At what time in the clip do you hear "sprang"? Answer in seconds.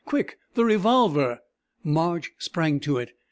2.39-2.79